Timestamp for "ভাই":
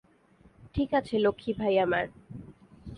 1.53-1.75